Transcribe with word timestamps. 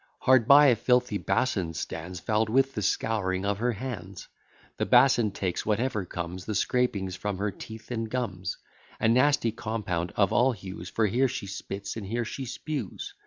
Hard 0.21 0.47
by 0.47 0.69
a 0.69 0.75
filthy 0.75 1.19
bason 1.19 1.75
stands, 1.75 2.19
Foul'd 2.19 2.49
with 2.49 2.73
the 2.73 2.81
scouring 2.81 3.45
of 3.45 3.59
her 3.59 3.73
hands: 3.73 4.29
The 4.77 4.87
bason 4.87 5.29
takes 5.29 5.63
whatever 5.63 6.05
comes, 6.05 6.45
The 6.45 6.55
scrapings 6.55 7.15
from 7.15 7.37
her 7.37 7.51
teeth 7.51 7.91
and 7.91 8.09
gums, 8.09 8.57
A 8.99 9.07
nasty 9.07 9.51
compound 9.51 10.11
of 10.15 10.33
all 10.33 10.53
hues, 10.53 10.89
For 10.89 11.05
here 11.05 11.27
she 11.27 11.45
spits, 11.45 11.97
and 11.97 12.07
here 12.07 12.25
she 12.25 12.45
spues. 12.45 13.13